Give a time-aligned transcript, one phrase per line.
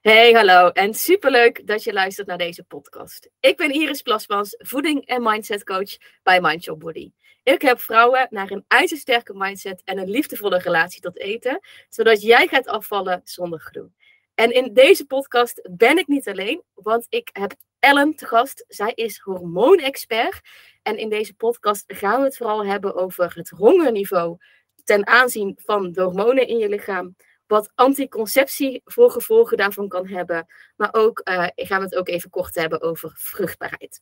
[0.00, 3.30] Hey, hallo en superleuk dat je luistert naar deze podcast.
[3.40, 7.12] Ik ben Iris Plasmans, voeding- en mindset coach bij Mind Your Body.
[7.42, 12.22] Ik heb vrouwen naar een uiterst sterke mindset en een liefdevolle relatie tot eten, zodat
[12.22, 13.90] jij gaat afvallen zonder gedoe.
[14.34, 18.64] En in deze podcast ben ik niet alleen, want ik heb Ellen te gast.
[18.68, 20.40] Zij is hormoonexpert.
[20.82, 24.36] En in deze podcast gaan we het vooral hebben over het hongerniveau
[24.84, 27.16] ten aanzien van de hormonen in je lichaam
[27.46, 30.46] wat anticonceptie voor gevolgen daarvan kan hebben.
[30.76, 34.00] Maar ook uh, gaan we het ook even kort hebben over vruchtbaarheid.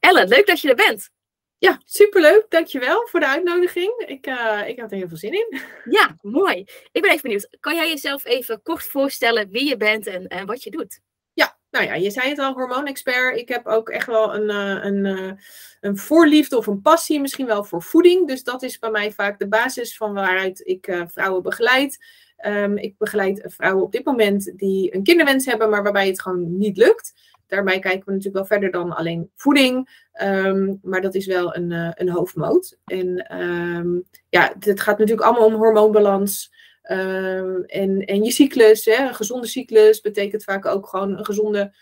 [0.00, 1.10] Ellen, leuk dat je er bent.
[1.58, 2.46] Ja, superleuk.
[2.48, 4.04] Dankjewel voor de uitnodiging.
[4.06, 5.60] Ik, uh, ik had er heel veel zin in.
[5.90, 6.64] Ja, mooi.
[6.92, 7.56] Ik ben even benieuwd.
[7.60, 11.00] Kan jij jezelf even kort voorstellen wie je bent en, en wat je doet?
[11.32, 13.38] Ja, nou ja, je zei het al, hormoonexpert.
[13.38, 15.38] Ik heb ook echt wel een, uh, een,
[15.80, 18.28] een voorliefde of een passie misschien wel voor voeding.
[18.28, 21.98] Dus dat is bij mij vaak de basis van waaruit ik vrouwen begeleid.
[22.46, 26.58] Um, ik begeleid vrouwen op dit moment die een kinderwens hebben, maar waarbij het gewoon
[26.58, 27.12] niet lukt.
[27.46, 29.88] Daarbij kijken we natuurlijk wel verder dan alleen voeding.
[30.22, 32.78] Um, maar dat is wel een, uh, een hoofdmoot.
[32.84, 36.52] En um, ja, het gaat natuurlijk allemaal om hormoonbalans.
[36.82, 41.74] en, en je cyclus, hè, een gezonde cyclus, betekent vaak ook gewoon een gezonde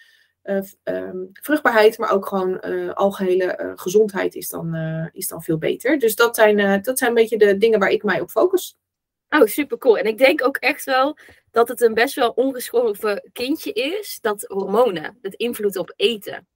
[0.44, 0.60] uh,
[1.32, 4.74] vruchtbaarheid, maar ook gewoon uh, algehele gezondheid is dan,
[5.12, 5.98] is dan veel beter.
[5.98, 8.80] Dus dat zijn, dat zijn een beetje de dingen waar ik mij op focus.
[9.40, 9.98] Oh, super cool.
[9.98, 11.18] En ik denk ook echt wel
[11.50, 16.46] dat het een best wel ongeschoven kindje is, dat hormonen, het invloed op eten.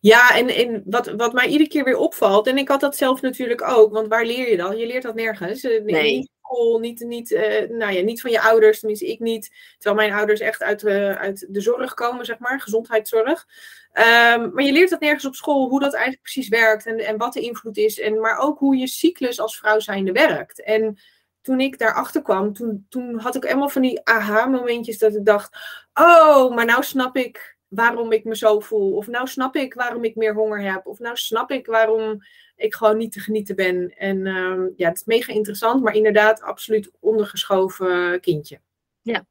[0.00, 3.20] Ja, en, en wat, wat mij iedere keer weer opvalt, en ik had dat zelf
[3.20, 4.76] natuurlijk ook, want waar leer je dan?
[4.76, 5.62] Je leert dat nergens.
[5.62, 6.16] Nee.
[6.16, 9.50] Niet school, niet, niet, uh, nou ja, niet van je ouders, tenminste ik niet.
[9.78, 13.46] Terwijl mijn ouders echt uit, uh, uit de zorg komen, zeg maar, gezondheidszorg.
[13.92, 17.16] Um, maar je leert dat nergens op school, hoe dat eigenlijk precies werkt en, en
[17.16, 18.00] wat de invloed is.
[18.00, 20.62] En, maar ook hoe je cyclus als vrouw zijnde werkt.
[20.62, 20.98] En
[21.42, 25.56] toen ik daarachter kwam, toen, toen had ik helemaal van die aha-momentjes dat ik dacht:
[25.94, 28.96] Oh, maar nou snap ik waarom ik me zo voel.
[28.96, 30.86] Of nou snap ik waarom ik meer honger heb.
[30.86, 32.22] Of nou snap ik waarom
[32.56, 33.94] ik gewoon niet te genieten ben.
[33.96, 38.60] En um, ja, het is mega interessant, maar inderdaad absoluut ondergeschoven kindje.
[39.02, 39.26] Ja,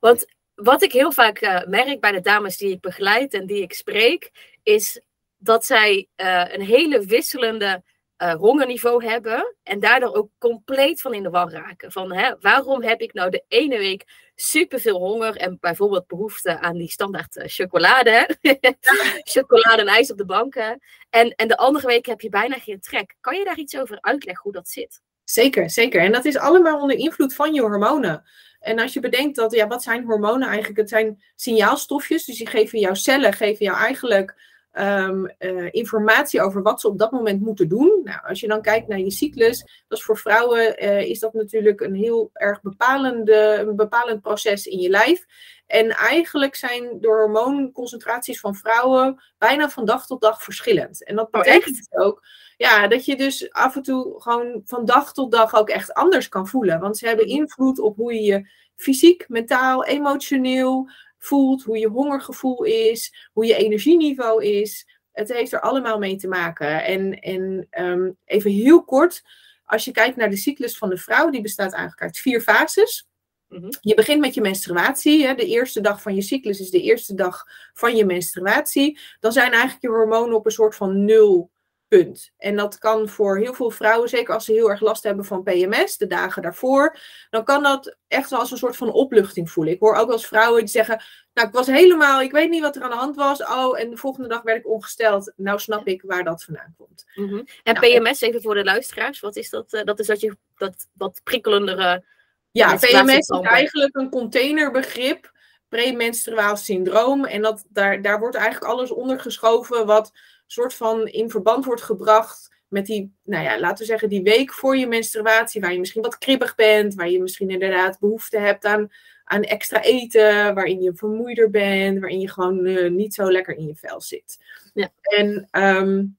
[0.00, 3.62] want wat ik heel vaak uh, merk bij de dames die ik begeleid en die
[3.62, 4.30] ik spreek,
[4.62, 5.00] is
[5.38, 7.82] dat zij uh, een hele wisselende
[8.22, 11.92] uh, hongerniveau hebben en daardoor ook compleet van in de war raken.
[11.92, 16.76] Van hè, waarom heb ik nou de ene week superveel honger en bijvoorbeeld behoefte aan
[16.76, 18.28] die standaard uh, chocolade,
[19.34, 20.80] chocolade en ijs op de banken.
[21.10, 23.14] En, en de andere week heb je bijna geen trek.
[23.20, 25.00] Kan je daar iets over uitleggen hoe dat zit?
[25.24, 26.00] Zeker, zeker.
[26.00, 28.24] En dat is allemaal onder invloed van je hormonen.
[28.60, 30.78] En als je bedenkt dat, ja, wat zijn hormonen eigenlijk?
[30.78, 34.34] Het zijn signaalstofjes, dus die geven jouw cellen, geven jou eigenlijk
[34.72, 38.00] um, uh, informatie over wat ze op dat moment moeten doen.
[38.04, 41.32] Nou, als je dan kijkt naar je cyclus, dat is voor vrouwen uh, is dat
[41.32, 45.26] natuurlijk een heel erg bepalende, een bepalend proces in je lijf.
[45.66, 51.04] En eigenlijk zijn de hormoonconcentraties van vrouwen bijna van dag tot dag verschillend.
[51.04, 52.22] En dat betekent oh, ook
[52.56, 56.28] ja, dat je dus af en toe gewoon van dag tot dag ook echt anders
[56.28, 56.80] kan voelen.
[56.80, 60.90] Want ze hebben invloed op hoe je je fysiek, mentaal, emotioneel,
[61.24, 64.86] voelt, hoe je hongergevoel is, hoe je energieniveau is.
[65.12, 66.84] Het heeft er allemaal mee te maken.
[66.84, 69.22] En, en um, even heel kort,
[69.64, 73.08] als je kijkt naar de cyclus van de vrouw, die bestaat eigenlijk uit vier fases.
[73.48, 73.70] Mm-hmm.
[73.80, 75.26] Je begint met je menstruatie.
[75.26, 75.34] Hè.
[75.34, 78.98] De eerste dag van je cyclus is de eerste dag van je menstruatie.
[79.20, 81.50] Dan zijn eigenlijk je hormonen op een soort van nul
[81.98, 82.32] Punt.
[82.38, 85.42] En dat kan voor heel veel vrouwen, zeker als ze heel erg last hebben van
[85.42, 86.98] PMS, de dagen daarvoor,
[87.30, 89.72] dan kan dat echt wel als een soort van opluchting voelen.
[89.72, 91.02] Ik hoor ook wel eens vrouwen die zeggen,
[91.34, 93.90] nou ik was helemaal, ik weet niet wat er aan de hand was, oh en
[93.90, 95.32] de volgende dag werd ik ongesteld.
[95.36, 97.04] Nou snap ik waar dat vandaan komt.
[97.14, 97.44] Mm-hmm.
[97.62, 99.72] En nou, PMS, even voor de luisteraars, wat is dat?
[99.72, 102.04] Uh, dat is dat je dat wat prikkelendere...
[102.50, 105.32] Ja, PMS is eigenlijk een containerbegrip
[105.68, 107.24] premenstruaal syndroom.
[107.24, 110.12] En dat, daar, daar wordt eigenlijk alles ondergeschoven wat
[110.46, 114.52] soort van in verband wordt gebracht met die, nou ja, laten we zeggen, die week
[114.52, 118.64] voor je menstruatie, waar je misschien wat kribbig bent, waar je misschien inderdaad behoefte hebt
[118.64, 118.88] aan,
[119.24, 123.66] aan extra eten, waarin je vermoeider bent, waarin je gewoon uh, niet zo lekker in
[123.66, 124.38] je vel zit.
[124.74, 124.92] Ja.
[125.02, 126.18] En, um,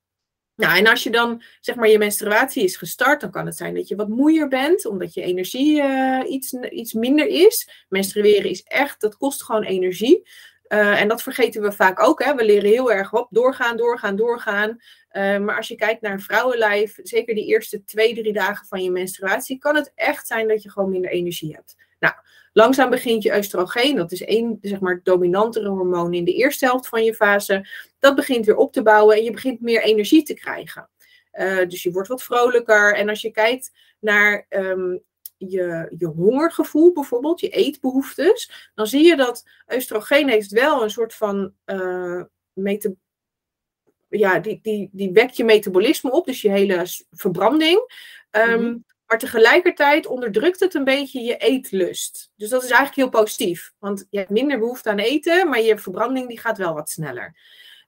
[0.56, 3.76] nou, en als je dan, zeg maar, je menstruatie is gestart, dan kan het zijn
[3.76, 7.86] dat je wat moeier bent, omdat je energie uh, iets, iets minder is.
[7.90, 10.28] Menstrueren is echt, dat kost gewoon energie.
[10.68, 12.24] Uh, en dat vergeten we vaak ook.
[12.24, 12.36] Hè?
[12.36, 14.70] We leren heel erg op doorgaan, doorgaan, doorgaan.
[14.70, 18.84] Uh, maar als je kijkt naar een vrouwenlijf, zeker die eerste twee, drie dagen van
[18.84, 21.76] je menstruatie, kan het echt zijn dat je gewoon minder energie hebt.
[22.00, 22.14] Nou,
[22.54, 26.88] langzaam begint je oestrogeen, dat is één, zeg maar, dominantere hormoon in de eerste helft
[26.88, 27.68] van je fase.
[28.00, 30.90] Dat begint weer op te bouwen en je begint meer energie te krijgen.
[31.34, 32.96] Uh, dus je wordt wat vrolijker.
[32.96, 35.04] En als je kijkt naar um,
[35.50, 39.44] je, je hongergevoel bijvoorbeeld, je eetbehoeftes, dan zie je dat
[39.76, 42.24] oestrogeen heeft wel een soort van uh,
[44.10, 47.92] ja, die, die, die wekt je metabolisme op, dus je hele verbranding.
[48.32, 52.32] Um, Maar tegelijkertijd onderdrukt het een beetje je eetlust.
[52.36, 53.74] Dus dat is eigenlijk heel positief.
[53.80, 57.36] Want je hebt minder behoefte aan eten, maar je verbranding die gaat wel wat sneller.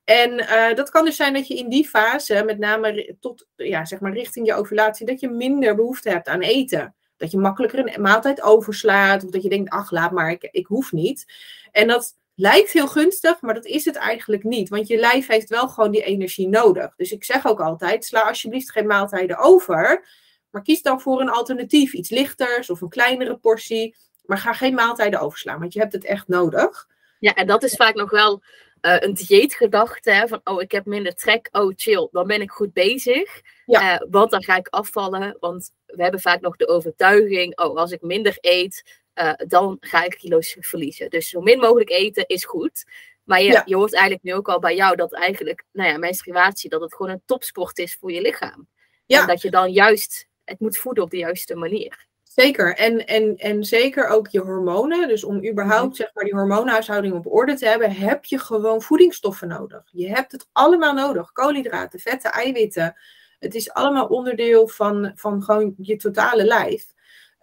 [0.04, 3.86] En uh, dat kan dus zijn dat je in die fase, met name tot, ja,
[3.86, 6.96] zeg maar richting je ovulatie, dat je minder behoefte hebt aan eten.
[7.18, 9.24] Dat je makkelijker een maaltijd overslaat.
[9.24, 11.34] Of dat je denkt, ach, laat maar, ik, ik hoef niet.
[11.72, 14.70] En dat lijkt heel gunstig, maar dat is het eigenlijk niet.
[14.70, 16.96] Want je lijf heeft wel gewoon die energie nodig.
[16.96, 20.08] Dus ik zeg ook altijd, sla alsjeblieft geen maaltijden over.
[20.50, 21.94] Maar kies dan voor een alternatief.
[21.94, 23.96] Iets lichters of een kleinere portie.
[24.26, 26.88] Maar ga geen maaltijden overslaan, want je hebt het echt nodig.
[27.20, 28.44] Ja, en dat is vaak nog wel
[28.81, 30.12] uh, een dieetgedachte.
[30.12, 31.50] Hè, van, oh, ik heb minder trek.
[31.51, 33.42] Oh, chill, dan ben ik goed bezig.
[33.66, 34.01] Ja.
[34.01, 35.38] Uh, want dan ga ik afvallen.
[35.39, 40.04] Want we hebben vaak nog de overtuiging, oh, als ik minder eet, uh, dan ga
[40.04, 41.10] ik kilo's verliezen.
[41.10, 42.86] Dus zo min mogelijk eten is goed.
[43.24, 46.69] Maar je, je hoort eigenlijk nu ook al bij jou dat eigenlijk, nou ja, menstruatie,
[46.69, 48.68] dat het gewoon een topsport is voor je lichaam.
[49.06, 49.21] Ja.
[49.21, 52.07] En dat je dan juist het moet voeden op de juiste manier.
[52.36, 52.76] Zeker.
[52.76, 55.08] En, en, en zeker ook je hormonen.
[55.08, 55.96] Dus om überhaupt mhm.
[55.96, 59.84] zeg maar, die hormoonhuishouding op orde te hebben, heb je gewoon voedingsstoffen nodig.
[59.92, 61.32] Je hebt het allemaal nodig.
[61.32, 62.96] Koolhydraten, vetten, eiwitten.
[63.40, 66.94] Het is allemaal onderdeel van, van gewoon je totale lijf.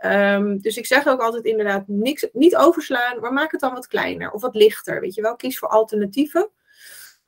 [0.04, 3.86] Um, dus ik zeg ook altijd inderdaad niks, niet overslaan, maar maak het dan wat
[3.86, 5.00] kleiner of wat lichter.
[5.00, 6.50] Weet je wel, kies voor alternatieven.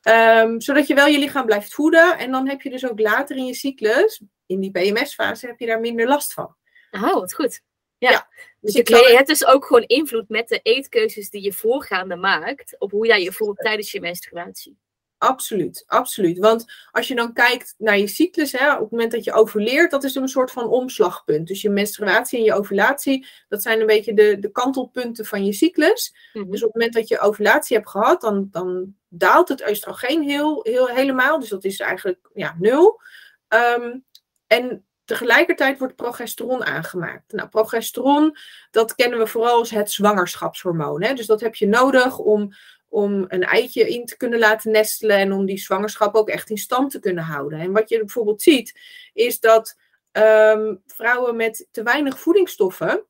[0.02, 2.18] Um, zodat je wel je lichaam blijft voeden.
[2.18, 5.66] En dan heb je dus ook later in je cyclus, in die PMS-fase, heb je
[5.66, 6.56] daar minder last van.
[7.02, 7.60] Oh, wat goed.
[7.98, 8.28] Ja.
[8.60, 12.90] Dus je, hebt dus ook gewoon invloed met de eetkeuzes die je voorgaande maakt op
[12.90, 14.78] hoe jij je voelt tijdens je menstruatie.
[15.18, 16.38] Absoluut, absoluut.
[16.38, 19.90] Want als je dan kijkt naar je cyclus, hè, op het moment dat je ovuleert,
[19.90, 21.46] dat is een soort van omslagpunt.
[21.46, 25.52] Dus je menstruatie en je ovulatie, dat zijn een beetje de, de kantelpunten van je
[25.52, 26.14] cyclus.
[26.32, 26.50] Mhm.
[26.50, 30.60] Dus op het moment dat je ovulatie hebt gehad, dan, dan daalt het oestrogeen heel,
[30.62, 31.40] heel, helemaal.
[31.40, 33.00] Dus dat is eigenlijk ja, nul.
[33.48, 34.04] Um,
[34.46, 37.32] en tegelijkertijd wordt progesteron aangemaakt.
[37.32, 38.36] Nou, progesteron,
[38.70, 41.02] dat kennen we vooral als het zwangerschapshormoon.
[41.02, 41.14] Hè?
[41.14, 42.52] Dus dat heb je nodig om
[42.94, 46.58] om een eitje in te kunnen laten nestelen en om die zwangerschap ook echt in
[46.58, 47.58] stand te kunnen houden.
[47.58, 48.80] En wat je bijvoorbeeld ziet,
[49.12, 49.78] is dat
[50.12, 53.04] um, vrouwen met te weinig voedingsstoffen,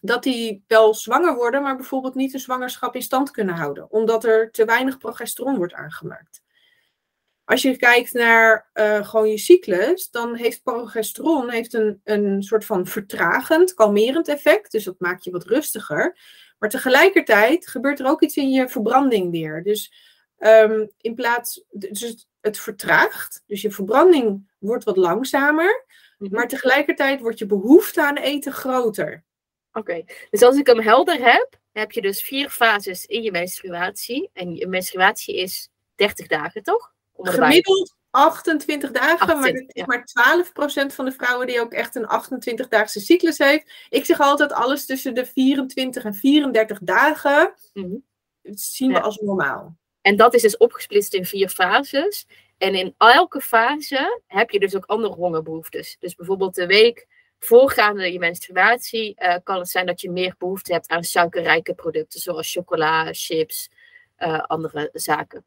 [0.00, 4.24] dat die wel zwanger worden, maar bijvoorbeeld niet een zwangerschap in stand kunnen houden, omdat
[4.24, 6.42] er te weinig progesteron wordt aangemaakt.
[7.46, 12.64] Als je kijkt naar uh, gewoon je cyclus, dan heeft progesteron heeft een, een soort
[12.64, 14.70] van vertragend, kalmerend effect.
[14.70, 16.18] Dus dat maakt je wat rustiger.
[16.58, 19.62] Maar tegelijkertijd gebeurt er ook iets in je verbranding weer.
[19.62, 19.92] Dus
[20.38, 23.42] um, in plaats, dus het, vertraagt.
[23.46, 25.84] Dus je verbranding wordt wat langzamer.
[26.18, 26.34] Mhm.
[26.34, 29.24] Maar tegelijkertijd wordt je behoefte aan eten groter.
[29.72, 34.30] Oké, dus als ik hem helder heb, heb je dus vier fases in je menstruatie.
[34.32, 36.94] En je menstruatie is 30 dagen, toch?
[37.18, 40.08] Gemiddeld 28 dagen, maar het is maar
[40.90, 43.70] 12% van de vrouwen die ook echt een 28-daagse cyclus heeft.
[43.88, 48.04] Ik zeg altijd alles tussen de 24 en 34 dagen mm
[48.54, 49.76] zien we als normaal.
[50.00, 52.26] En dat is dus opgesplitst in vier fases.
[52.58, 55.96] En in elke fase heb je dus ook andere hongerbehoeftes.
[56.00, 57.06] Dus bijvoorbeeld de week
[57.38, 62.20] voorgaande je menstruatie uh, kan het zijn dat je meer behoefte hebt aan suikerrijke producten,
[62.20, 63.70] zoals chocola, chips,
[64.18, 65.44] uh, andere zaken.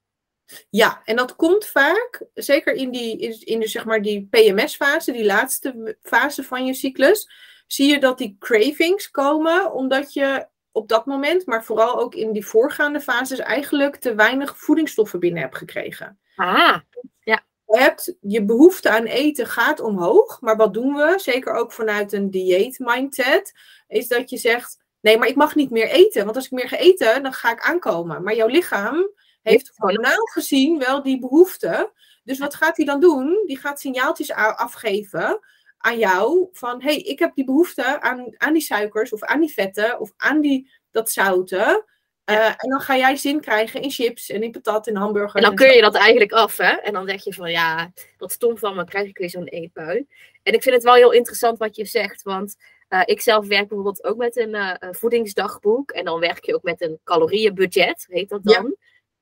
[0.69, 5.25] Ja, en dat komt vaak, zeker in, die, in de, zeg maar die PMS-fase, die
[5.25, 7.29] laatste fase van je cyclus,
[7.67, 12.31] zie je dat die cravings komen, omdat je op dat moment, maar vooral ook in
[12.31, 16.19] die voorgaande fases, eigenlijk te weinig voedingsstoffen binnen hebt gekregen.
[16.35, 16.79] Ah,
[17.19, 17.43] ja.
[17.65, 22.13] Je, hebt, je behoefte aan eten gaat omhoog, maar wat doen we, zeker ook vanuit
[22.13, 23.53] een dieet-mindset,
[23.87, 26.67] is dat je zegt, nee, maar ik mag niet meer eten, want als ik meer
[26.67, 28.23] ga eten, dan ga ik aankomen.
[28.23, 29.09] Maar jouw lichaam
[29.41, 31.91] heeft hormonaal gezien wel die behoefte.
[32.24, 33.43] Dus wat gaat hij dan doen?
[33.46, 35.39] Die gaat signaaltjes afgeven
[35.77, 39.53] aan jou van hey, ik heb die behoefte aan, aan die suikers of aan die
[39.53, 41.86] vetten of aan die, dat zouten.
[42.29, 45.34] Uh, en dan ga jij zin krijgen in chips en in patat en hamburgers.
[45.34, 46.72] En dan kun je dat eigenlijk af, hè?
[46.72, 50.08] En dan denk je van ja, wat stom van me, krijg ik weer zo'n eetbui.
[50.43, 52.55] En ik vind het wel heel interessant wat je zegt, want
[52.89, 55.91] uh, ik zelf werk bijvoorbeeld ook met een uh, voedingsdagboek.
[55.91, 58.75] En dan werk je ook met een calorieënbudget, heet dat dan.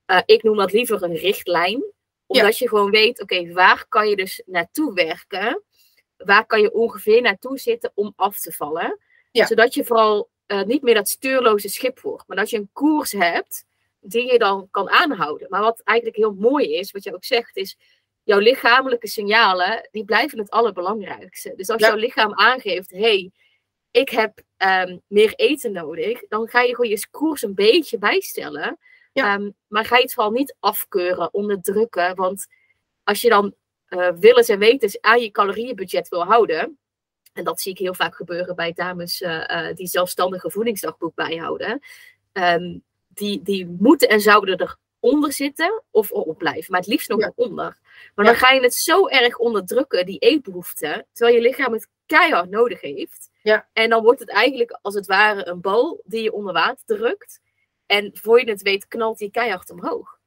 [0.07, 1.83] Uh, ik noem dat liever een richtlijn.
[2.25, 5.63] Omdat je gewoon weet, oké, waar kan je dus naartoe werken?
[6.17, 8.99] Waar kan je ongeveer naartoe zitten om af te vallen?
[9.31, 12.27] Zodat je vooral uh, niet meer dat stuurloze schip wordt.
[12.27, 13.65] Maar dat je een koers hebt
[13.99, 15.47] die je dan kan aanhouden.
[15.49, 17.77] Maar wat eigenlijk heel mooi is, wat je ook zegt, is
[18.23, 21.53] jouw lichamelijke signalen, die blijven het allerbelangrijkste.
[21.55, 23.31] Dus als jouw lichaam aangeeft, hey,
[23.91, 28.77] ik heb ehm, meer eten nodig, dan ga je gewoon je koers een beetje bijstellen.
[29.17, 29.33] Ja.
[29.35, 32.15] Ehm, maar ga je het vooral niet afkeuren, onderdrukken.
[32.15, 32.47] Want
[33.03, 33.55] als je dan
[33.89, 36.77] uh, willens en wetens aan je calorieënbudget wil houden,
[37.33, 41.79] en dat zie ik heel vaak gebeuren bij dames uh, uh, die zelfstandige voedingsdagboek bijhouden,
[42.33, 47.19] um, die, die moeten en zouden eronder zitten of erop blijven, maar het liefst nog
[47.19, 47.31] Ja.
[47.35, 47.77] eronder.
[48.15, 48.31] Maar Ja.
[48.31, 52.81] dan ga je het zo erg onderdrukken, die eetbehoefte, terwijl je lichaam het keihard nodig
[52.81, 53.29] heeft.
[53.41, 53.67] Ja.
[53.73, 57.39] En dan wordt het eigenlijk als het ware een bal die je onder water drukt.
[57.87, 60.19] En voor je het weet knalt die keihard omhoog.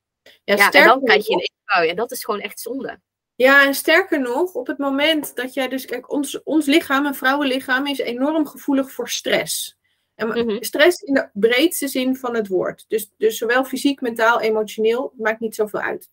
[0.44, 1.88] Ja, Ja, en dan krijg je een eetbui.
[1.88, 3.00] En dat is gewoon echt zonde.
[3.34, 7.14] Ja, en sterker nog, op het moment dat jij dus, kijk, ons, ons lichaam, een
[7.14, 9.78] vrouwenlichaam, is enorm gevoelig voor stress.
[10.14, 10.56] En Mhm.
[10.62, 12.84] stress in de breedste zin van het woord.
[12.88, 16.10] Dus, dus zowel fysiek, mentaal, emotioneel, maakt niet zoveel uit.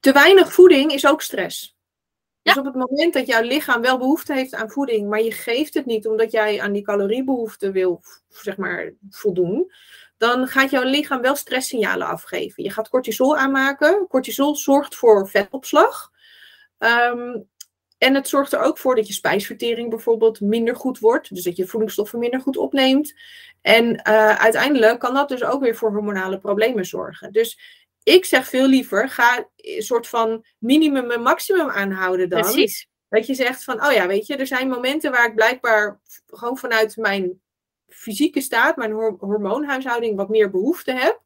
[0.00, 1.76] Te weinig voeding is ook stress.
[2.42, 5.74] Dus op het moment dat jouw lichaam wel behoefte heeft aan voeding, maar je geeft
[5.74, 9.72] het niet omdat jij aan die caloriebehoefte wil, zeg maar, voldoen,
[10.22, 12.62] dan gaat jouw lichaam wel stresssignalen afgeven.
[12.62, 14.06] Je gaat cortisol aanmaken.
[14.08, 16.10] Cortisol zorgt voor vetopslag.
[16.78, 17.40] Ehm,
[17.98, 21.34] en het zorgt er ook voor dat je spijsvertering bijvoorbeeld minder goed wordt.
[21.34, 23.14] Dus dat je voedingsstoffen minder goed opneemt.
[23.60, 27.32] En eh, uiteindelijk kan dat dus ook weer voor hormonale problemen zorgen.
[27.32, 27.58] Dus
[28.02, 32.40] ik zeg veel liever, ga een soort van minimum en maximum aanhouden dan.
[32.40, 32.86] Precies.
[33.08, 36.56] Dat je zegt van, oh ja, weet je, er zijn momenten waar ik blijkbaar gewoon
[36.58, 37.40] vanuit mijn
[37.92, 41.20] fysieke staat, mijn hor- hormoonhuishouding, wat meer behoefte heb.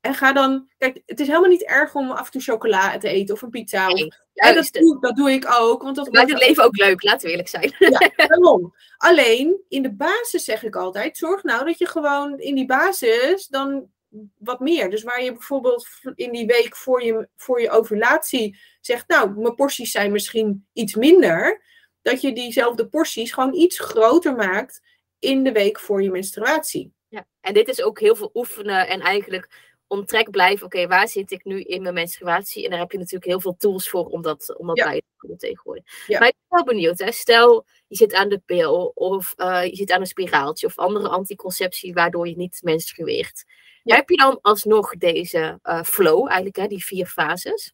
[0.00, 3.08] En ga dan, kijk, het is helemaal niet erg om af en toe chocola te
[3.08, 3.86] eten of een pizza.
[3.88, 5.82] Of, Nee, Ja, dat, doe, dat doe ik ook.
[5.82, 7.74] Want dat Het maakt het leven ook leuk, laten we eerlijk zijn.
[7.78, 8.74] ja, daarom.
[8.96, 13.46] Alleen, in de basis zeg ik altijd, zorg nou dat je gewoon in die basis
[13.46, 13.90] dan
[14.38, 14.90] wat meer.
[14.90, 19.54] Dus waar je bijvoorbeeld in die week voor je, voor je ovulatie zegt, nou, mijn
[19.54, 21.62] porties zijn misschien iets minder.
[22.02, 24.82] Dat je diezelfde porties gewoon iets groter maakt
[25.18, 26.92] in de week voor je menstruatie.
[27.08, 27.26] Ja.
[27.40, 30.66] En dit is ook heel veel oefenen en eigenlijk on track blijven.
[30.66, 32.64] Oké, waar zit ik nu in mijn menstruatie?
[32.64, 34.84] En daar heb je natuurlijk heel veel tools voor om dat, om dat Ja.
[34.84, 36.06] bij te houden tegenwoordig.
[36.06, 36.18] Ja.
[36.18, 36.98] Maar ik ben wel benieuwd.
[36.98, 37.12] Hè?
[37.12, 41.08] Stel, je zit aan de pil of eh, je zit aan een spiraaltje of andere
[41.08, 43.44] anticonceptie waardoor je niet menstrueert.
[43.82, 43.96] Ja.
[43.96, 47.72] Heb je dan alsnog deze eh, flow, eigenlijk hè, die vier fases?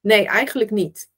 [0.00, 1.08] Nee, eigenlijk niet.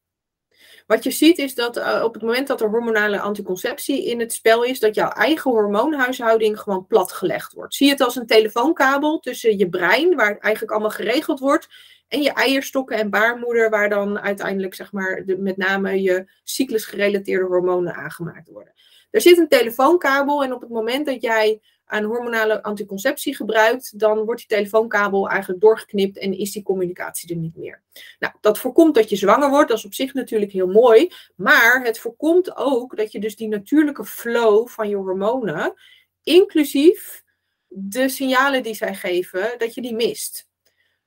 [0.88, 4.32] Wat je ziet is dat eh, op het moment dat er hormonale anticonceptie in het
[4.32, 7.74] spel is, dat jouw eigen hormoonhuishouding gewoon platgelegd wordt.
[7.74, 11.68] Zie het als een telefoonkabel tussen je brein, waar het eigenlijk allemaal geregeld wordt,
[12.08, 17.94] en je eierstokken en baarmoeder, waar dan uiteindelijk zeg maar met name je cyclusgerelateerde hormonen
[17.94, 18.72] aangemaakt worden.
[19.10, 24.24] Er zit een telefoonkabel en op het moment dat jij aan hormonale anticonceptie gebruikt, dan
[24.24, 27.82] wordt die telefoonkabel eigenlijk doorgeknipt en is die communicatie er niet meer.
[28.18, 29.68] Nou, dat voorkomt dat je zwanger wordt.
[29.68, 31.12] Dat is op zich natuurlijk heel mooi.
[31.36, 35.74] Maar het voorkomt ook dat je dus die natuurlijke flow van je hormonen,
[36.22, 37.22] inclusief
[37.66, 40.48] de signalen die zij geven, dat je die mist.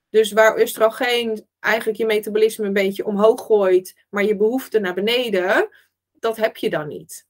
[0.09, 5.69] Dus waar oestrogeen eigenlijk je metabolisme een beetje omhoog gooit, maar je behoefte naar beneden,
[6.19, 7.29] dat heb je dan niet.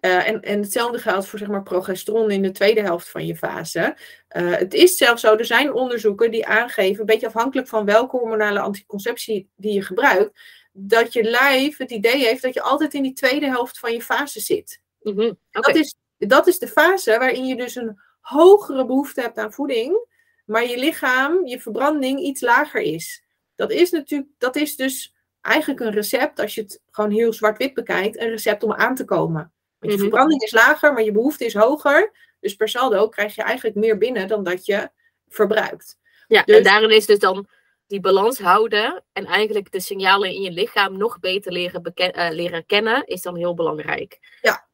[0.00, 3.36] Uh, en, en hetzelfde geldt voor zeg maar, progesteron in de tweede helft van je
[3.36, 3.96] fase.
[4.36, 8.16] Uh, het is zelfs zo, er zijn onderzoeken die aangeven, een beetje afhankelijk van welke
[8.16, 10.40] hormonale anticonceptie die je gebruikt,
[10.72, 14.02] dat je lijf het idee heeft dat je altijd in die tweede helft van je
[14.02, 14.80] fase zit.
[15.00, 15.38] Mm -hmm.
[15.52, 15.72] okay.
[15.72, 20.06] dat, is, dat is de fase waarin je dus een hogere behoefte hebt aan voeding,
[20.46, 23.24] maar je lichaam, je verbranding iets lager is.
[23.54, 27.74] Dat is natuurlijk, dat is dus eigenlijk een recept, als je het gewoon heel zwart-wit
[27.74, 29.52] bekijkt, een recept om aan te komen.
[29.78, 32.12] Want je verbranding is lager, maar je behoefte is hoger.
[32.40, 34.90] Dus per saldo krijg je eigenlijk meer binnen dan dat je
[35.28, 35.98] verbruikt.
[36.26, 36.56] Ja, dus...
[36.56, 37.48] en daarin is dus dan
[37.86, 42.66] die balans houden en eigenlijk de signalen in je lichaam nog beter leren, uh, leren
[42.66, 44.38] kennen, is dan heel belangrijk.
[44.40, 44.68] Ja.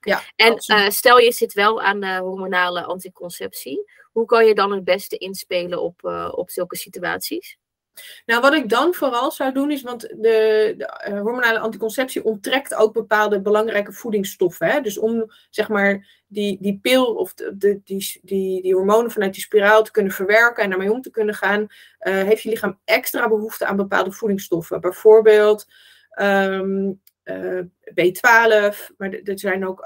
[0.00, 4.72] ja en uh, stel je zit wel aan de hormonale anticonceptie, hoe kan je dan
[4.72, 7.58] het beste inspelen op, uh, op zulke situaties?
[8.26, 12.74] Nou, wat ik dan vooral zou doen is, want de, de uh, hormonale anticonceptie onttrekt
[12.74, 14.66] ook bepaalde belangrijke voedingsstoffen.
[14.66, 14.80] Hè?
[14.80, 19.42] Dus om zeg maar die, die pil of de, die, die, die hormonen vanuit die
[19.42, 21.66] spiraal te kunnen verwerken en daarmee om te kunnen gaan, uh,
[22.22, 24.80] heeft je lichaam extra behoefte aan bepaalde voedingsstoffen.
[24.80, 25.66] Bijvoorbeeld
[26.20, 29.80] um, uh, B12, maar er zijn ook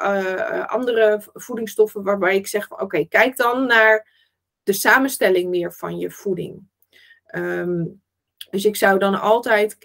[0.67, 4.11] andere voedingsstoffen waarbij ik zeg: oké, kijk dan naar
[4.63, 6.71] de samenstelling meer van je voeding.
[7.35, 8.02] Um,
[8.53, 9.79] dus ik zou dan altijd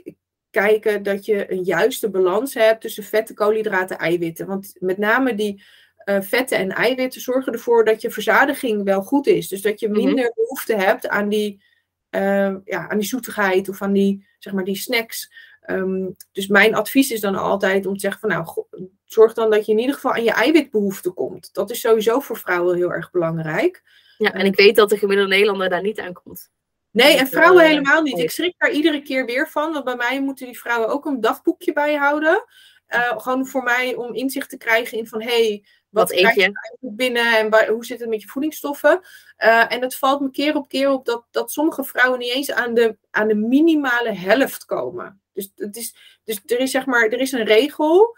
[0.50, 4.48] kijken dat je een juiste balans hebt tussen vetten, koolhydraten, eiwitten.
[4.48, 5.64] Want met name die
[6.06, 9.48] uh, vetten en eiwitten zorgen ervoor dat je verzadiging wel goed is.
[9.48, 10.32] Dus dat je minder mm -hmm.
[10.36, 11.64] behoefte hebt aan die,
[12.12, 15.32] uh, ja, aan die zoetigheid of aan die, zeg maar, die snacks.
[15.70, 18.66] Um, dus mijn advies is dan altijd om te zeggen van nou,
[19.06, 21.54] zorg dan dat je in ieder geval aan je eiwitbehoefte komt.
[21.54, 23.84] Dat is sowieso voor vrouwen heel erg belangrijk.
[24.18, 26.52] Ja, en ik weet dat de gemiddelde Nederlander daar niet aan komt.
[26.98, 28.20] Nee, en vrouwen helemaal niet.
[28.20, 29.74] Ik schrik daar iedere keer weer van.
[29.74, 32.46] Want bij mij moeten die vrouwen ook een dagboekje bijhouden.
[32.90, 35.22] Uh, gewoon voor mij om inzicht te krijgen in van...
[35.22, 39.00] Hey, wat, wat eet je binnen en hoe zit het met je voedingsstoffen?
[39.38, 42.52] Uh, en het valt me keer op keer op dat, dat sommige vrouwen niet eens
[42.52, 45.22] aan de, aan de minimale helft komen.
[45.34, 48.18] Dus, het is, dus er is zeg maar, er is een regel,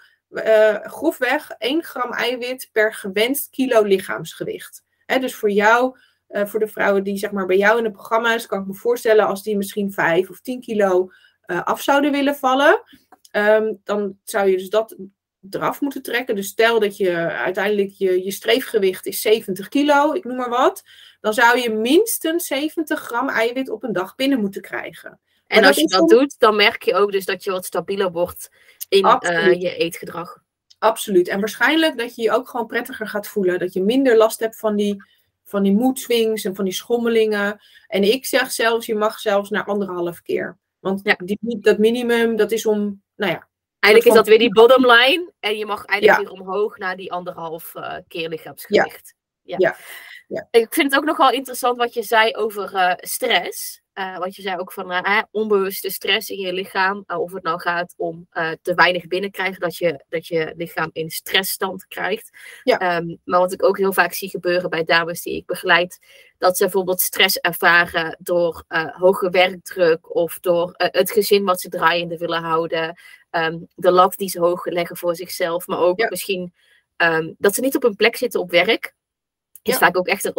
[0.84, 4.84] grofweg 1 gram eiwit per gewenst kilo lichaamsgewicht.
[5.06, 5.98] He, dus voor jou,
[6.30, 8.68] uh, voor de vrouwen die zeg maar bij jou in het programma is, kan ik
[8.68, 11.12] me voorstellen als die misschien 5 of 10 kilo
[11.64, 12.84] af zouden willen vallen.
[13.32, 14.96] Um, dan zou je dus dat
[15.50, 16.36] eraf moeten trekken.
[16.36, 20.84] Dus stel dat je uiteindelijk je, je streefgewicht is 70 kilo, ik noem maar wat.
[21.20, 25.20] Dan zou je minstens 70 gram eiwit op een dag binnen moeten krijgen.
[25.48, 28.50] En als je dat doet, dan merk je ook dus dat je wat stabieler wordt
[28.90, 30.44] in uh, je eetgedrag.
[30.80, 31.28] Absoluut.
[31.28, 33.60] En waarschijnlijk dat je je ook gewoon prettiger gaat voelen.
[33.60, 35.04] Dat je minder last hebt van die,
[35.50, 37.62] van die mood swings en van die schommelingen.
[37.88, 40.58] En ik zeg zelfs, je mag zelfs naar anderhalf keer.
[40.80, 41.16] Want ja.
[41.18, 45.32] die, dat minimum, dat is om, nou ja, Eigenlijk is dat weer die bottom line.
[45.40, 49.16] En je mag eigenlijk weer omhoog naar die anderhalf uh, keer lichaamsgewicht.
[49.42, 49.56] Ja.
[49.58, 49.76] Ja.
[50.30, 50.48] Ja.
[50.52, 53.82] Ik vind het ook nog wel interessant wat je zei over uh, stress.
[53.94, 57.04] Uh, want je zei ook van uh, onbewuste stress in je lichaam.
[57.08, 58.28] Of het nou gaat om
[58.62, 62.38] te weinig binnenkrijgen, dat je, dat je lichaam in stressstand krijgt.
[62.64, 62.98] Ja.
[62.98, 66.00] Um, maar wat ik ook heel vaak zie gebeuren bij dames die ik begeleid,
[66.38, 72.18] dat ze bijvoorbeeld stress ervaren door hoge werkdruk of door het gezin wat ze draaiende
[72.18, 73.00] willen houden.
[73.32, 76.54] Um, de lat die ze hoog leggen voor zichzelf, maar ook misschien
[76.98, 78.98] um, dat ze niet op een plek zitten op werk
[79.62, 80.36] is vaak ook echt een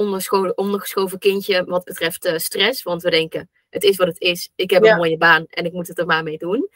[0.57, 2.83] ondergeschoven kindje wat betreft uh, stress.
[2.83, 4.51] Want we denken, het is wat het is.
[4.55, 6.69] Ik heb een mooie baan en ik moet het er maar mee doen.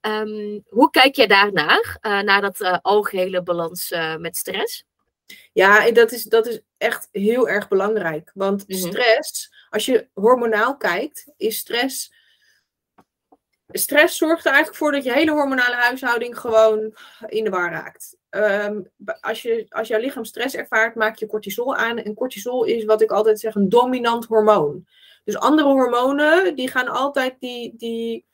[0.00, 4.84] Um, hoe kijk jij daarnaar, uh, naar dat uh, algehele balans met stress?
[5.52, 8.30] Ja, dat is, dat is echt heel erg belangrijk.
[8.34, 8.90] Want mm -hmm.
[8.90, 12.12] stress, als je hormonaal kijkt, is stress
[13.72, 16.94] stress zorgt er eigenlijk voor dat je hele hormonale huishouding gewoon
[17.26, 18.16] in de war raakt.
[18.30, 21.98] Um, als, je, als jouw lichaam stress ervaart, maak je cortisol aan.
[21.98, 24.86] En cortisol is wat ik altijd zeg een dominant hormoon.
[25.24, 27.74] Dus andere hormonen, die gaan altijd die.
[27.76, 28.26] die,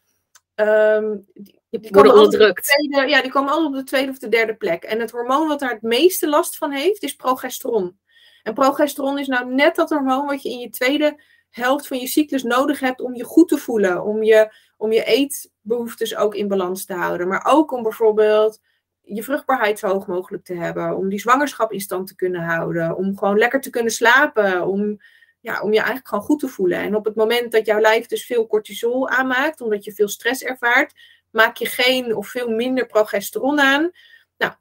[0.55, 1.27] um,
[1.71, 2.65] die, onderdrukt.
[2.65, 4.85] Tweede, ja, die komen altijd op de tweede of de derde plek.
[4.85, 7.99] En het hormoon wat daar het meeste last van heeft, is progesteron.
[8.43, 12.07] En progesteron is nou net dat hormoon wat je in je tweede helft van je
[12.07, 14.03] cyclus nodig hebt om je goed te voelen.
[14.03, 17.29] Om je, om je eetbehoeftes ook in balans te houden.
[17.29, 18.61] Maar ook om bijvoorbeeld
[19.03, 20.97] je vruchtbaarheid zo hoog mogelijk te hebben.
[20.97, 22.97] Om die zwangerschap in stand te kunnen houden.
[22.97, 24.67] Om gewoon lekker te kunnen slapen.
[24.67, 24.99] Om,
[25.41, 26.79] ja, om je eigenlijk gewoon goed te voelen.
[26.79, 30.43] En op het moment dat jouw lijf dus veel cortisol aanmaakt, omdat je veel stress
[30.43, 30.95] ervaart,
[31.31, 33.91] maak je geen of veel minder progesteron aan.
[34.39, 34.53] Nou,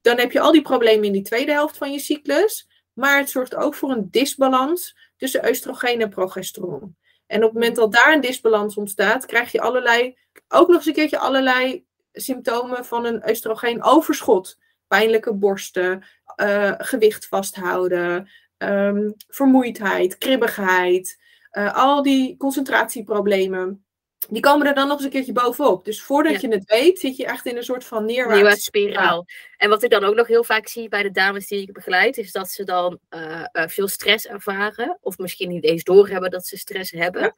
[0.00, 2.68] dan heb je al die problemen in die tweede helft van je cyclus.
[2.92, 6.96] Maar het zorgt ook voor een disbalans tussen oestrogeen en progesteron.
[7.26, 10.16] En op het moment dat daar een disbalans ontstaat, krijg je allerlei,
[10.48, 14.58] ook nog eens een keertje allerlei symptomen van een oestrogeen-overschot.
[14.86, 16.04] Pijnlijke borsten,
[16.36, 21.20] uh, gewicht vasthouden, um, vermoeidheid, kribbigheid,
[21.52, 23.84] uh, al die concentratieproblemen.
[24.30, 25.84] Die komen er dan nog eens een keertje bovenop.
[25.84, 29.26] Dus voordat je het weet, zit je echt in een soort van neerwaartse spiraal.
[29.56, 32.16] En wat ik dan ook nog heel vaak zie bij de dames die ik begeleid,
[32.16, 34.98] is dat ze dan uh, veel stress ervaren.
[35.00, 37.34] Of misschien niet eens doorhebben dat ze stress hebben.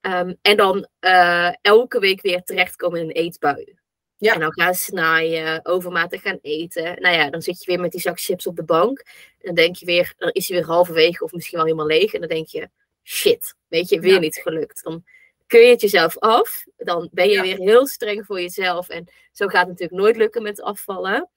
[0.00, 0.20] Ja.
[0.20, 3.74] Um, en dan uh, elke week weer terechtkomen in een eetbui.
[4.16, 4.34] Ja.
[4.34, 7.00] En dan gaan snijden, overmatig gaan eten.
[7.00, 8.98] Nou ja, dan zit je weer met die zak chips op de bank.
[8.98, 12.14] En dan denk je weer, dan is hij weer halverwege of misschien wel helemaal leeg.
[12.14, 12.68] En dan denk je,
[13.02, 14.18] shit, weet je, weer ja.
[14.18, 14.82] niet gelukt.
[14.82, 15.04] Dan
[15.54, 16.64] kun je het jezelf af.
[16.76, 17.42] Dan ben je ja.
[17.42, 18.88] weer heel streng voor jezelf.
[18.88, 21.30] En zo gaat het natuurlijk nooit lukken met afvallen.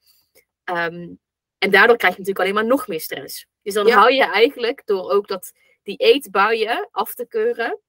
[0.64, 1.18] Um,
[1.58, 3.46] en daardoor krijg je natuurlijk alleen maar nog meer stress.
[3.62, 5.52] Dus dan hou je eigenlijk door ook dat,
[5.82, 7.80] die eetbuien af te keuren.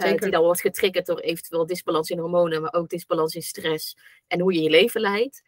[0.00, 3.96] Uh, die dan wordt getriggerd door eventueel disbalans in hormonen, maar ook disbalans in stress
[4.26, 5.42] en hoe je je leven leidt.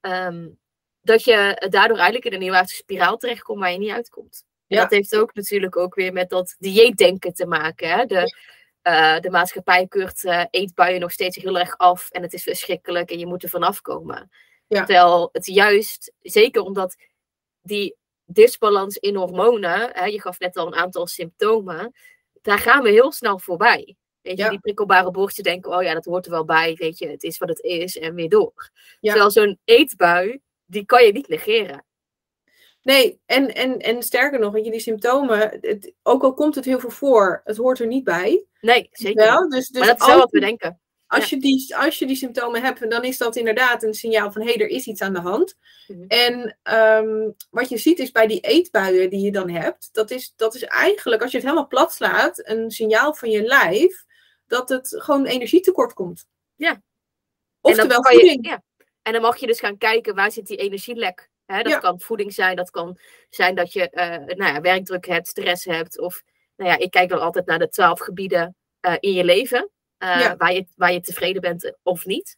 [0.00, 0.58] Um,
[1.00, 4.44] dat je daardoor eigenlijk in een neerwaartse spiraal terechtkomt waar je niet uitkomt.
[4.66, 7.88] En dat heeft ook natuurlijk ook weer met dat dieetdenken te maken.
[7.88, 8.06] Hè?
[8.06, 8.34] De,
[8.82, 13.10] uh, de maatschappij keurt uh, eetbuien nog steeds heel erg af en het is verschrikkelijk
[13.10, 14.30] en je moet er vanaf komen.
[14.66, 14.84] Ja.
[14.84, 16.96] Terwijl het juist, zeker omdat
[17.62, 21.92] die disbalans in hormonen, hè, je gaf net al een aantal symptomen,
[22.42, 23.96] daar gaan we heel snel voorbij.
[24.20, 24.50] Weet je, ja.
[24.50, 27.38] die prikkelbare borsten denken, oh ja, dat hoort er wel bij, weet je, het is
[27.38, 28.70] wat het is en weer door.
[29.00, 29.10] Ja.
[29.10, 31.84] Terwijl zo'n eetbui, die kan je niet negeren.
[32.82, 36.64] Nee, en, en, en sterker nog, weet je, die symptomen, het, ook al komt het
[36.64, 38.44] heel veel voor, het hoort er niet bij.
[38.60, 39.24] Nee, zeker.
[39.24, 40.80] Wel, dus, dus maar dat is wel wat we denken.
[41.06, 44.42] Als, je die, als je die symptomen hebt, dan is dat inderdaad een signaal van
[44.42, 45.56] hé, hey, er is iets aan de hand.
[45.86, 46.04] Mhm.
[46.06, 50.32] En ehm, wat je ziet is bij die eetbuien die je dan hebt, dat is,
[50.36, 54.04] dat is eigenlijk, als je het helemaal plat slaat, een signaal van je lijf
[54.46, 56.26] dat het gewoon energietekort komt.
[56.54, 56.82] Ja.
[57.60, 58.46] Oftewel voeding.
[58.46, 58.62] ja.
[59.02, 61.30] En dan mag je dus gaan kijken waar zit die energielek.
[61.46, 61.78] Hè, dat Ja.
[61.78, 62.98] kan voeding zijn, dat kan
[63.30, 65.98] zijn dat je eh, nou ja, werkdruk hebt, stress hebt.
[66.00, 66.22] Of
[66.56, 69.70] nou ja, ik kijk dan altijd naar de twaalf gebieden eh, in je leven.
[69.98, 70.36] eh, Ja.
[70.36, 72.36] waar, je, waar je tevreden bent of niet.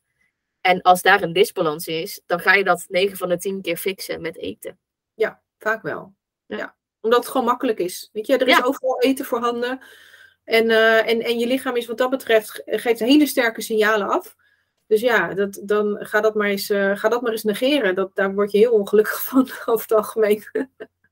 [0.60, 3.76] En als daar een disbalans is, dan ga je dat 9 van de 10 keer
[3.76, 4.78] fixen met eten.
[5.14, 6.14] Ja, vaak wel.
[6.46, 6.76] Ja.
[7.00, 8.08] Omdat het gewoon makkelijk is.
[8.12, 9.80] Weet je, er is overal eten voorhanden.
[10.44, 10.70] En,
[11.04, 14.36] en, en je lichaam is wat dat betreft, ge- geeft hele sterke signalen af.
[14.86, 17.94] Dus ja, dat, dan ga dat, maar eens, eh, ga dat maar eens negeren.
[17.94, 20.44] Dat, daar word je heel ongelukkig van over het algemeen.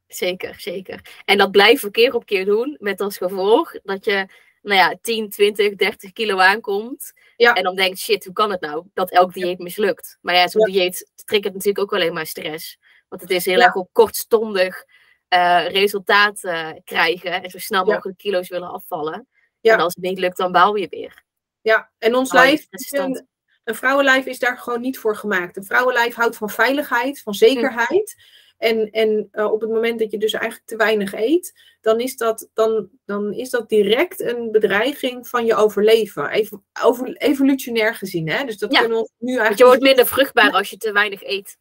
[0.07, 1.01] Zeker, zeker.
[1.25, 4.27] En dat blijven we keer op keer doen, met als gevolg dat je,
[4.63, 7.13] nou ja, 10, 20, 30 kilo aankomt.
[7.37, 7.53] Ja.
[7.55, 10.19] En dan denkt, shit, hoe kan het nou dat elk dieet mislukt?
[10.21, 10.73] Maar ja, zo'n Ja.
[10.73, 12.79] dieet triggert natuurlijk ook alleen maar stress.
[13.09, 13.65] Want het is heel Ja.
[13.65, 14.85] erg op kortstondig
[15.29, 19.29] eh resultaat eh, krijgen en zo snel mogelijk kilo's willen afvallen.
[19.61, 19.75] Ja.
[19.75, 21.23] En als het niet lukt, dan bouw je weer.
[21.61, 23.29] Ja, en ons lijf, een,
[23.73, 25.57] een vrouwenlijf is daar gewoon niet voor gemaakt.
[25.57, 28.17] Een vrouwenlijf houdt van veiligheid, van zekerheid.
[28.59, 32.17] En, en eh, op het moment dat je dus eigenlijk te weinig eet, dan is
[32.17, 36.29] dat, dan, dan is dat direct een bedreiging van je overleven.
[36.29, 38.29] Even, over, evolutionair gezien.
[38.29, 38.45] Hè?
[38.45, 38.81] Dus dat Ja.
[38.81, 39.59] kunnen we nu Want eigenlijk.
[39.59, 41.57] je wordt minder vruchtbaar als je te weinig eet.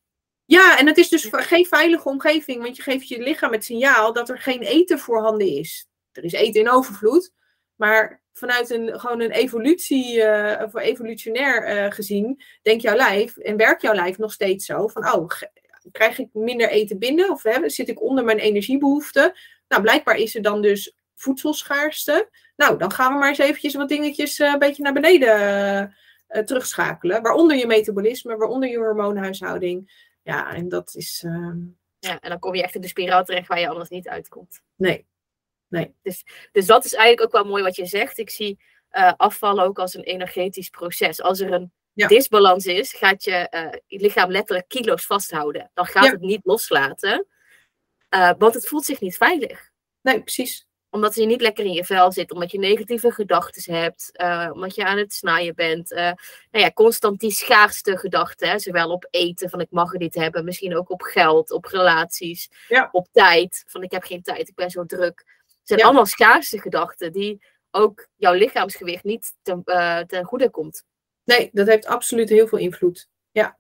[0.46, 4.14] Ja, en het is dus geen veilige omgeving, want je geeft je lichaam het signaal
[4.14, 5.88] dat er geen eten voorhanden is.
[6.12, 7.32] Er is eten in overvloed,
[7.82, 13.58] maar vanuit een, gewoon een evolutie, eh, of evolutionair eh, gezien, denkt jouw lijf en
[13.58, 15.30] werkt jouw lijf nog steeds zo van, oh,
[15.92, 19.34] krijg ik minder eten binnen of hè, zit ik onder mijn energiebehoeften?
[19.68, 22.30] Nou, blijkbaar is er dan dus voedselschaarste.
[22.56, 25.96] Nou, dan gaan we maar eens eventjes wat dingetjes eh, een beetje naar beneden
[26.46, 30.08] terugschakelen, waaronder je metabolisme, waaronder je hormoonhuishouding.
[30.24, 31.24] Ja, en dat is.
[31.26, 31.58] ehm,
[32.00, 34.62] Ja, en dan kom je echt in de spiraal terecht waar je anders niet uitkomt.
[34.76, 35.10] nee.
[36.52, 38.18] Dus dat is eigenlijk ook wel mooi wat je zegt.
[38.18, 41.22] Ik zie eh, afvallen ook als een energetisch proces.
[41.22, 42.08] Als er een Ja.
[42.08, 45.72] disbalans is, gaat je, eh, je lichaam letterlijk kilo's vasthouden.
[45.74, 46.12] Dan gaat Ja.
[46.12, 47.28] het niet loslaten,
[48.10, 49.70] eh, want het voelt zich niet veilig.
[50.02, 50.66] Nee, precies.
[50.90, 54.12] Omdat je niet lekker in je vel zit, omdat je negatieve gedachten hebt,
[54.54, 55.90] omdat je aan het snijden bent.
[55.90, 56.16] nou
[56.52, 60.78] ja, constant die schaarste gedachten, zowel op eten, van ik mag er niet hebben, misschien
[60.78, 62.90] ook op geld, op relaties, Ja.
[62.92, 65.40] op tijd, van ik heb geen tijd, ik ben zo druk.
[65.62, 65.86] Het zijn Ja.
[65.86, 70.84] allemaal schaarste gedachten die ook jouw lichaamsgewicht niet ten, eh, ten goede komt.
[71.24, 73.08] Nee, dat heeft absoluut heel veel invloed.
[73.32, 73.58] Ja,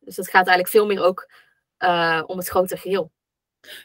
[0.00, 1.30] Dus dat gaat eigenlijk veel meer ook
[1.76, 3.12] eh, om het grote geheel.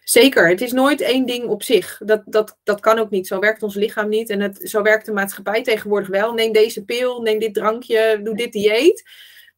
[0.04, 1.98] Zeker, het is nooit één ding op zich.
[2.06, 3.28] Dat, dat, dat kan ook niet.
[3.28, 4.30] Zo werkt ons lichaam niet.
[4.30, 6.34] En het, zo werkt de maatschappij tegenwoordig wel.
[6.34, 9.10] Neem deze pil, neem dit drankje, doe dit dieet.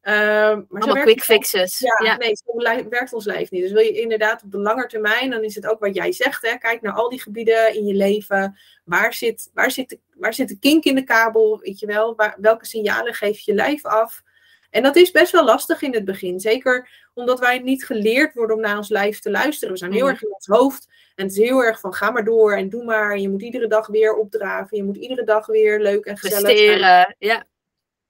[0.04, 1.80] Ehm, maar Allemaal quick fixes.
[1.80, 2.18] Ja, Ja.
[2.18, 3.62] nee, zo werkt ons lijf niet.
[3.62, 6.42] Dus wil je inderdaad op de lange termijn, dan is het ook wat jij zegt.
[6.50, 6.58] Hè?
[6.58, 8.60] Kijk naar al die gebieden in je leven.
[8.86, 11.60] Waar zit, waar zit, de, waar zit de kink in de kabel?
[11.62, 12.16] Weet je wel?
[12.16, 14.22] Waar, welke signalen geeft je lijf af?
[14.70, 16.40] En dat is best wel lastig in het begin.
[16.40, 19.74] Zeker omdat wij niet geleerd worden om naar ons lijf te luisteren.
[19.74, 20.10] We zijn heel Mhm.
[20.12, 20.88] erg in ons hoofd.
[21.16, 23.18] En het is heel erg van ga maar door en doe maar.
[23.18, 24.78] Je moet iedere dag weer opdraven.
[24.78, 27.16] Je moet iedere dag weer leuk en gezellig zijn.
[27.18, 27.46] Ja.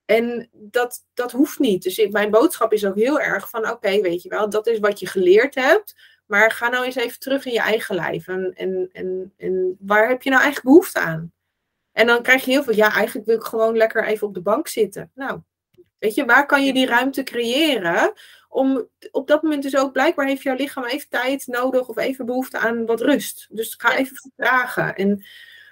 [0.05, 1.83] En dat, dat hoeft niet.
[1.83, 4.99] Dus mijn boodschap is ook heel erg van: oké, weet je wel, dat is wat
[4.99, 5.95] je geleerd hebt.
[6.25, 8.27] Maar ga nou eens even terug in je eigen lijf.
[8.27, 11.31] En, en, en, en waar heb je nou eigenlijk behoefte aan?
[11.91, 14.41] En dan krijg je heel veel, ja, eigenlijk wil ik gewoon lekker even op de
[14.41, 15.11] bank zitten.
[15.15, 15.39] Nou,
[15.99, 18.13] weet je, waar kan je die ruimte creëren?
[18.49, 22.25] Om op dat moment dus ook, blijkbaar heeft jouw lichaam even tijd nodig of even
[22.25, 23.47] behoefte aan wat rust.
[23.49, 24.95] Dus ga even vertragen.
[24.95, 25.23] En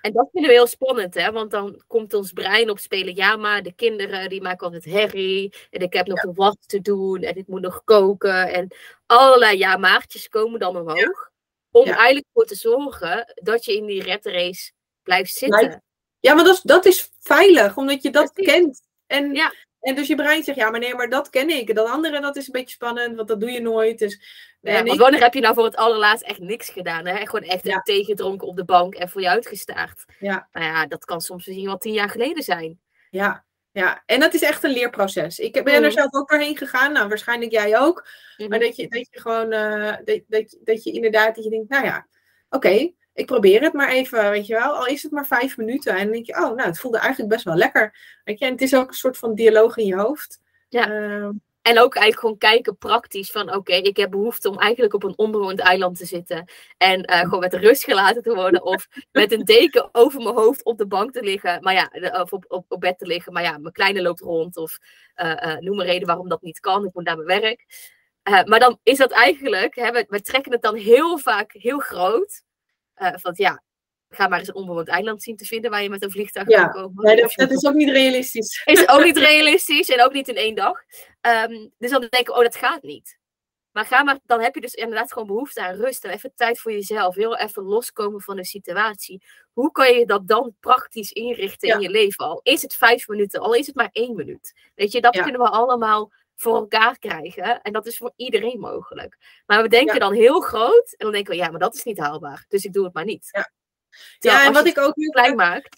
[0.01, 1.31] En dat vinden we heel spannend, hè?
[1.31, 3.15] Want dan komt ons brein op spelen.
[3.15, 5.53] Ja, maar de kinderen die maken altijd herrie.
[5.69, 7.21] En ik heb nog een was te doen.
[7.21, 8.53] En ik moet nog koken.
[8.53, 8.67] En
[9.05, 11.29] allerlei ja-maartjes komen dan omhoog.
[11.71, 11.95] Om Ja.
[11.95, 14.71] eigenlijk voor te zorgen dat je in die red race
[15.03, 15.83] blijft zitten.
[16.19, 18.53] Ja, maar dat is, dat is veilig, omdat je dat Precies.
[18.53, 18.81] kent.
[19.07, 19.53] En, Ja.
[19.79, 21.75] en dus je brein zegt, ja, maar nee, maar dat ken ik.
[21.75, 23.99] Dat andere, dat is een beetje spannend, want dat doe je nooit.
[23.99, 24.21] Dus,
[24.61, 27.05] Ja, want wanneer heb je nou voor het allerlaatst echt niks gedaan?
[27.05, 27.25] Hè?
[27.25, 27.81] Gewoon echt Ja.
[27.81, 30.05] thee gedronken op de bank en voor je uitgestaard.
[30.19, 30.47] Ja.
[30.51, 32.79] Nou ja, dat kan soms misschien wel tien jaar geleden zijn.
[33.09, 33.43] ja,
[33.73, 35.39] ja, en dat is echt een leerproces.
[35.39, 35.83] Ik ben Mhm.
[35.83, 38.07] er zelf ook doorheen gegaan, nou, waarschijnlijk jij ook.
[38.37, 38.49] Mhm.
[38.49, 41.69] Maar dat je, dat je gewoon, eh, dat, dat, dat je inderdaad, dat je denkt,
[41.69, 42.07] nou ja,
[42.49, 44.75] oké, ik probeer het maar even, weet je wel.
[44.75, 45.93] Al is het maar vijf minuten.
[45.95, 47.95] En dan denk je, oh, nou, het voelde eigenlijk best wel lekker.
[48.23, 50.41] Weet je, en het is ook een soort van dialoog in je hoofd.
[50.69, 50.89] Ja.
[50.91, 55.03] Ehm, en ook eigenlijk gewoon kijken praktisch van oké, ik heb behoefte om eigenlijk op
[55.03, 56.51] een onbewoond eiland te zitten.
[56.77, 58.63] En uh, gewoon met rust gelaten te worden.
[58.63, 61.63] Of met een deken over mijn hoofd op de bank te liggen.
[61.63, 63.33] Maar ja, of op, op, op bed te liggen.
[63.33, 64.57] Maar ja, mijn kleine loopt rond.
[64.57, 64.77] Of
[65.15, 66.85] uh, noem een reden waarom dat niet kan.
[66.85, 67.65] Ik moet naar mijn werk.
[68.47, 72.43] maar dan is dat eigenlijk, hè, we, we, trekken het dan heel vaak heel groot.
[72.95, 73.61] van ja,
[74.13, 76.67] ga maar eens een onbewoond eiland zien te vinden waar je met een vliegtuig ja.
[76.67, 77.05] kan komen.
[77.05, 78.61] Nee, dat, dat, is ook niet realistisch.
[78.65, 80.79] Is ook niet realistisch en ook niet in één dag.
[81.21, 83.19] Um, dus dan denk ik, oh, dat gaat niet.
[83.71, 86.59] Maar ga maar, dan heb je dus inderdaad gewoon behoefte aan rust en even tijd
[86.59, 87.15] voor jezelf.
[87.15, 89.23] Heel even loskomen van de situatie.
[89.53, 92.25] Hoe kan je dat dan praktisch inrichten in je leven?
[92.25, 94.53] Al is het vijf minuten, al is het maar één minuut.
[94.75, 95.23] Weet je, dat ja.
[95.23, 97.61] kunnen we allemaal voor elkaar krijgen.
[97.61, 99.17] En dat is voor iedereen mogelijk.
[99.45, 101.99] Maar we denken dan heel groot en dan denken we, ja, maar dat is niet
[101.99, 102.45] haalbaar.
[102.47, 103.27] Dus ik doe het maar niet.
[103.31, 103.51] Ja.
[104.19, 105.69] Ja, en wat ik ook nu klein maak.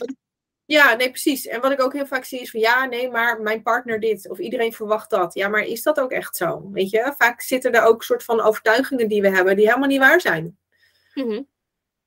[0.66, 1.48] Ja, nee, precies.
[1.48, 4.30] En wat ik ook heel vaak zie is van ja, nee, maar mijn partner dit.
[4.30, 5.34] Of iedereen verwacht dat.
[5.34, 6.70] Ja, maar is dat ook echt zo?
[6.72, 10.00] Weet je, vaak zitten er ook soort van overtuigingen die we hebben die helemaal niet
[10.00, 10.58] waar zijn.
[11.14, 11.52] Mm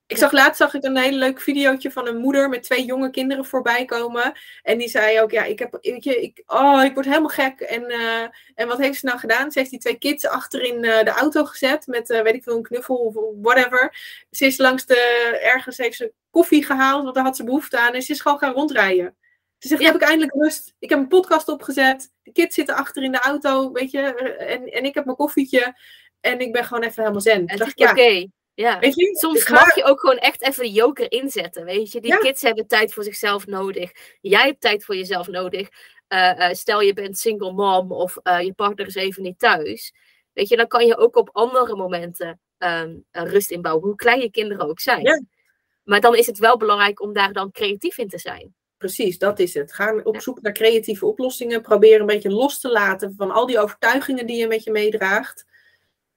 [0.07, 3.11] ik zag laatst zag ik een hele leuk videootje van een moeder met twee jonge
[3.11, 4.33] kinderen voorbij komen.
[4.62, 7.61] En die zei ook, ja, ik heb, weet je, ik, oh, ik word helemaal gek.
[7.61, 8.23] En, uh,
[8.55, 9.53] en wat heeft ze nou gedaan?
[9.53, 12.57] Ze heeft die twee kids achterin uh, de auto gezet met, uh, weet ik veel,
[12.57, 13.97] een knuffel of whatever.
[14.31, 14.99] Ze is langs de,
[15.42, 17.95] ergens heeft ze koffie gehaald, want daar had ze behoefte aan.
[17.95, 19.16] En ze is gewoon gaan rondrijden.
[19.59, 19.87] Ze zegt, ja.
[19.87, 20.75] heb ik eindelijk rust.
[20.79, 22.12] Ik heb een podcast opgezet.
[22.23, 24.01] De kids zitten achter in de auto, weet je.
[24.38, 25.77] En, en ik heb mijn koffietje.
[26.21, 27.51] En ik ben gewoon even helemaal zen.
[27.51, 28.27] Het is ja, oké.
[28.57, 28.79] Ja,
[29.12, 31.64] soms mag je ook gewoon echt even de joker inzetten.
[31.64, 33.92] Weet je, die kids hebben tijd voor zichzelf nodig.
[34.21, 35.69] Jij hebt tijd voor jezelf nodig.
[36.09, 39.95] Uh, uh, stel je bent single mom of uh, je partner is even niet thuis.
[40.33, 44.31] Weet je, dan kan je ook op andere momenten um, rust inbouwen, hoe klein je
[44.31, 45.03] kinderen ook zijn.
[45.03, 45.23] Ja.
[45.85, 48.55] Maar dan is het wel belangrijk om daar dan creatief in te zijn.
[48.77, 49.73] Precies, dat is het.
[49.73, 51.62] Ga op zoek naar creatieve oplossingen.
[51.62, 55.45] Probeer een beetje los te laten van al die overtuigingen die je met je meedraagt.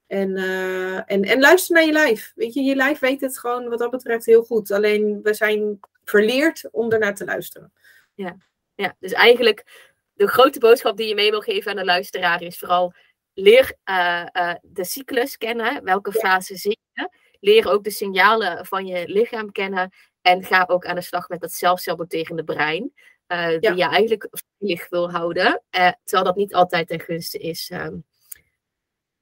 [0.09, 2.31] En, uh, en, en luister naar je lijf.
[2.35, 4.71] Weet je, je lijf weet het gewoon wat dat betreft heel goed.
[4.71, 7.73] Alleen we zijn verleerd om ernaar te luisteren.
[8.13, 8.37] Ja,
[8.75, 12.59] ja dus eigenlijk de grote boodschap die je mee wil geven aan de luisteraar is
[12.59, 12.93] vooral
[13.33, 15.83] leer uh, uh, de cyclus kennen.
[15.83, 17.09] Welke fase zie je?
[17.39, 19.91] Leer ook de signalen van je lichaam kennen.
[20.21, 22.93] En ga ook aan de slag met dat zelfsaboterende brein.
[23.27, 23.73] die ja.
[23.73, 25.63] je eigenlijk veilig wil houden.
[26.03, 28.05] terwijl dat niet altijd ten gunste is um,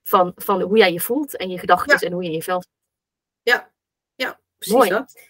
[0.07, 2.63] van, van hoe jij je voelt en je gedachten en hoe je je vel
[3.41, 3.71] Ja,
[4.15, 4.89] ja precies Mooi.
[4.89, 5.25] dat.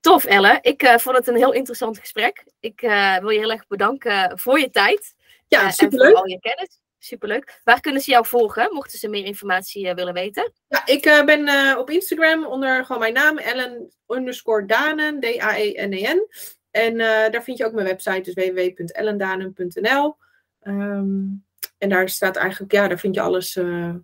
[0.00, 0.58] Tof, Elle.
[0.60, 2.44] Ik uh, vond het een heel interessant gesprek.
[2.60, 5.14] Ik uh, wil je heel erg bedanken voor je tijd.
[5.48, 6.06] Ja, uh, superleuk.
[6.06, 6.80] En voor al je kennis.
[6.98, 7.60] Superleuk.
[7.64, 10.52] Waar kunnen ze jou volgen, mochten ze meer informatie willen weten?
[10.68, 16.28] Ja, ik ben op Instagram onder gewoon mijn naam, Ellen underscore Danen, D-A-E-N-E-N.
[16.70, 20.16] En daar vind je ook mijn website, dus www.ellendanen.nl.
[20.62, 21.44] Um,
[21.84, 23.94] en daar staat eigenlijk, ja, daar vind je alles uh,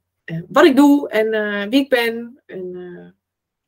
[0.49, 2.43] wat ik doe en uh, wie ik ben.
[2.47, 3.15] En,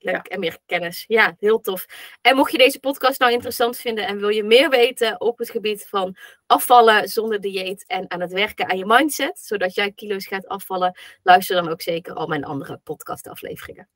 [0.02, 0.22] Leuk, ja.
[0.22, 1.04] en meer kennis.
[1.08, 1.86] Ja, heel tof.
[2.20, 5.50] En mocht je deze podcast nou interessant vinden en wil je meer weten op het
[5.50, 10.26] gebied van afvallen zonder dieet en aan het werken aan je mindset, zodat jij kilo's
[10.26, 13.88] gaat afvallen, luister dan ook zeker al mijn andere podcastafleveringen.